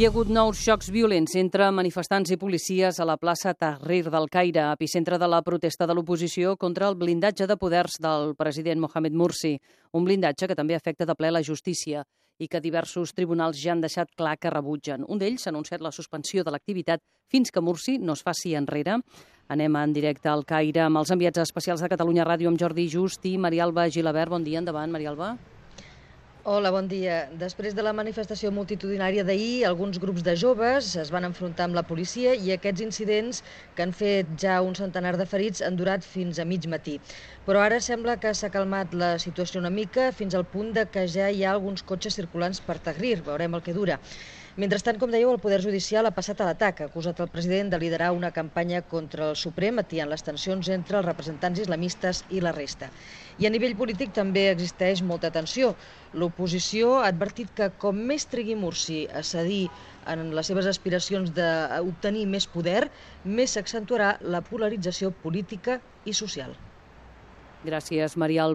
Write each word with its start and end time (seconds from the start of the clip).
Hi 0.00 0.06
ha 0.06 0.08
hagut 0.08 0.30
nous 0.32 0.56
xocs 0.56 0.86
violents 0.88 1.34
entre 1.36 1.66
manifestants 1.76 2.30
i 2.32 2.38
policies 2.40 2.96
a 3.02 3.04
la 3.04 3.18
plaça 3.20 3.52
Tahrir 3.52 4.06
del 4.06 4.30
Caire, 4.32 4.62
epicentre 4.72 5.18
de 5.20 5.28
la 5.28 5.42
protesta 5.44 5.84
de 5.84 5.92
l'oposició 5.92 6.54
contra 6.56 6.88
el 6.88 6.96
blindatge 6.96 7.44
de 7.44 7.58
poders 7.60 7.98
del 8.00 8.32
president 8.38 8.80
Mohamed 8.80 9.12
Mursi, 9.12 9.58
un 9.92 10.08
blindatge 10.08 10.48
que 10.48 10.56
també 10.56 10.78
afecta 10.78 11.04
de 11.04 11.18
ple 11.20 11.34
la 11.36 11.44
justícia 11.44 12.06
i 12.40 12.48
que 12.48 12.64
diversos 12.64 13.12
tribunals 13.12 13.60
ja 13.60 13.74
han 13.74 13.84
deixat 13.84 14.16
clar 14.16 14.38
que 14.40 14.56
rebutgen. 14.56 15.04
Un 15.04 15.20
d'ells 15.20 15.44
s'ha 15.44 15.52
anunciat 15.52 15.84
la 15.84 15.92
suspensió 15.92 16.48
de 16.48 16.56
l'activitat 16.56 17.04
fins 17.28 17.52
que 17.52 17.60
Mursi 17.60 17.98
no 17.98 18.16
es 18.16 18.24
faci 18.24 18.56
enrere. 18.56 19.02
Anem 19.52 19.76
en 19.84 19.92
directe 19.92 20.32
al 20.32 20.48
Caire 20.48 20.86
amb 20.88 21.04
els 21.04 21.12
enviats 21.12 21.44
especials 21.44 21.84
de 21.84 21.92
Catalunya 21.92 22.24
Ràdio 22.24 22.48
amb 22.48 22.56
Jordi 22.56 22.88
Just 22.88 23.28
i 23.28 23.36
Marialba 23.36 23.90
Gilabert. 23.92 24.32
Bon 24.32 24.48
dia, 24.48 24.64
endavant, 24.64 24.96
Marialba. 24.96 25.34
Hola, 26.42 26.70
bon 26.72 26.86
dia. 26.88 27.26
Després 27.36 27.74
de 27.76 27.82
la 27.84 27.92
manifestació 27.92 28.48
multitudinària 28.56 29.26
d'ahir, 29.28 29.66
alguns 29.68 29.98
grups 30.00 30.22
de 30.24 30.32
joves 30.40 30.94
es 31.02 31.10
van 31.12 31.26
enfrontar 31.28 31.66
amb 31.68 31.76
la 31.76 31.82
policia 31.84 32.32
i 32.32 32.48
aquests 32.54 32.80
incidents, 32.80 33.42
que 33.76 33.84
han 33.84 33.92
fet 33.92 34.30
ja 34.40 34.54
un 34.64 34.72
centenar 34.78 35.12
de 35.20 35.26
ferits, 35.28 35.60
han 35.60 35.76
durat 35.76 36.00
fins 36.00 36.40
a 36.40 36.46
mig 36.48 36.64
matí. 36.64 36.96
Però 37.44 37.60
ara 37.60 37.82
sembla 37.84 38.16
que 38.22 38.32
s'ha 38.32 38.48
calmat 38.54 38.96
la 38.96 39.10
situació 39.20 39.60
una 39.60 39.68
mica 39.68 40.08
fins 40.16 40.34
al 40.34 40.46
punt 40.48 40.72
de 40.78 40.86
que 40.88 41.04
ja 41.12 41.28
hi 41.28 41.44
ha 41.44 41.52
alguns 41.52 41.84
cotxes 41.84 42.16
circulants 42.16 42.64
per 42.64 42.78
Tahrir. 42.80 43.18
Veurem 43.28 43.60
el 43.60 43.62
que 43.68 43.76
dura. 43.76 44.00
Mentrestant, 44.60 44.98
com 45.00 45.08
dèieu, 45.08 45.30
el 45.32 45.38
Poder 45.40 45.62
Judicial 45.64 46.04
ha 46.04 46.12
passat 46.12 46.40
a 46.42 46.44
l'atac, 46.44 46.82
ha 46.82 46.88
acusat 46.90 47.20
el 47.24 47.30
president 47.32 47.70
de 47.72 47.78
liderar 47.80 48.10
una 48.12 48.28
campanya 48.38 48.82
contra 48.90 49.30
el 49.30 49.38
Suprem, 49.42 49.80
atiant 49.80 50.10
les 50.10 50.24
tensions 50.26 50.68
entre 50.74 50.98
els 50.98 51.06
representants 51.06 51.62
islamistes 51.62 52.20
i 52.28 52.42
la 52.44 52.52
resta. 52.52 52.90
I 53.40 53.48
a 53.48 53.52
nivell 53.54 53.78
polític 53.78 54.12
també 54.12 54.50
existeix 54.50 55.00
molta 55.00 55.30
tensió. 55.32 55.72
L'oposició 56.12 56.98
ha 56.98 57.08
advertit 57.08 57.54
que 57.56 57.70
com 57.80 58.04
més 58.12 58.28
tregui 58.28 58.58
Mursi 58.58 59.06
a 59.08 59.24
cedir 59.24 59.70
en 60.12 60.28
les 60.36 60.52
seves 60.52 60.68
aspiracions 60.68 61.32
d'obtenir 61.32 62.26
més 62.28 62.44
poder, 62.44 62.90
més 63.24 63.56
s'accentuarà 63.56 64.18
la 64.20 64.44
polarització 64.44 65.14
política 65.24 65.80
i 66.04 66.12
social. 66.12 66.52
Gràcies, 67.64 68.16
Marial. 68.16 68.48